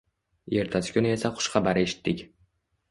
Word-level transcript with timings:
Ertasi 0.61 0.95
kuni 0.95 1.13
esa 1.17 1.33
xushxabar 1.37 1.83
eshitdik. 1.87 2.27